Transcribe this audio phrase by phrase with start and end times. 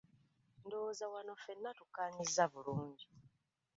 [0.65, 3.07] Ndowooza wano ffenna tukkaanyizza bulungi.